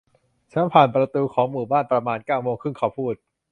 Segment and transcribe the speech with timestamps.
[0.51, 3.13] ฉันผ่านประตูของหมู่บ้านประมาณเก้าโมงครึ่ง เขาพูด